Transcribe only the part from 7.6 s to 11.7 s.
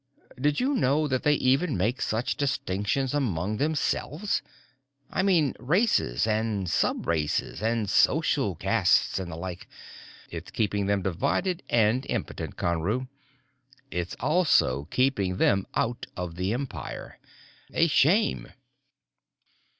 and social castes and the like; it's keeping them divided